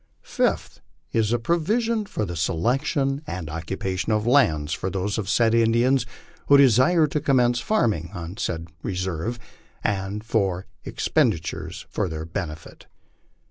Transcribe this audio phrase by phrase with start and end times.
[0.23, 0.79] Fifth.
[1.11, 6.07] Is a provision for the selection and occupation of lands for those of said Indians
[6.47, 9.37] who desire to commence farming on said reserve,
[9.83, 12.87] and for expendi tures for their benefit.